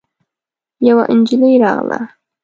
يوه 0.87 1.03
نجلۍ 1.19 1.53
راغله. 1.61 1.99